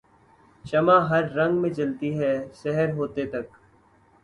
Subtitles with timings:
[0.65, 3.45] شمع ہر رنگ میں جلتی ہے سحر ہوتے تک